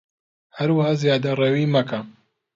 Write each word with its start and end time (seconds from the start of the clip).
هەروەها 0.57 0.93
زیادەڕەویی 1.01 1.65
مەکە 1.73 1.99